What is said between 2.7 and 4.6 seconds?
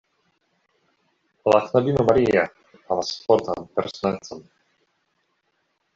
havas fortan personecon.